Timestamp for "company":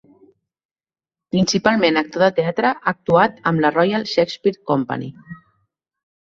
4.73-5.07